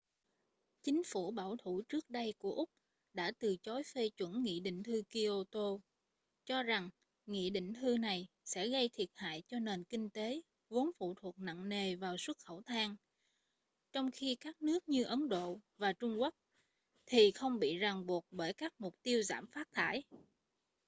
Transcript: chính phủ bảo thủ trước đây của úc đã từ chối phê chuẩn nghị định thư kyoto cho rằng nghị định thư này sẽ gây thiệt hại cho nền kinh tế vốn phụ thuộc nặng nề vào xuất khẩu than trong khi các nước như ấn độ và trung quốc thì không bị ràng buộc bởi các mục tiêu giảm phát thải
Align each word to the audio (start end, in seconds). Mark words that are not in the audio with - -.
chính 0.83 1.01
phủ 1.05 1.31
bảo 1.31 1.55
thủ 1.57 1.81
trước 1.89 2.09
đây 2.09 2.33
của 2.39 2.51
úc 2.53 2.69
đã 3.13 3.31
từ 3.39 3.57
chối 3.57 3.83
phê 3.83 4.09
chuẩn 4.09 4.43
nghị 4.43 4.59
định 4.59 4.83
thư 4.83 5.03
kyoto 5.09 5.77
cho 6.45 6.63
rằng 6.63 6.89
nghị 7.25 7.49
định 7.49 7.73
thư 7.73 7.97
này 7.97 8.27
sẽ 8.45 8.67
gây 8.67 8.89
thiệt 8.93 9.09
hại 9.13 9.43
cho 9.47 9.59
nền 9.59 9.83
kinh 9.83 10.09
tế 10.09 10.41
vốn 10.69 10.91
phụ 10.97 11.13
thuộc 11.21 11.39
nặng 11.39 11.69
nề 11.69 11.95
vào 11.95 12.17
xuất 12.17 12.37
khẩu 12.39 12.61
than 12.61 12.95
trong 13.91 14.11
khi 14.11 14.35
các 14.39 14.61
nước 14.61 14.89
như 14.89 15.03
ấn 15.03 15.29
độ 15.29 15.59
và 15.77 15.93
trung 15.93 16.21
quốc 16.21 16.35
thì 17.05 17.31
không 17.31 17.59
bị 17.59 17.77
ràng 17.77 18.05
buộc 18.05 18.25
bởi 18.31 18.53
các 18.53 18.73
mục 18.79 18.95
tiêu 19.01 19.23
giảm 19.23 19.47
phát 19.47 19.67
thải 19.71 20.03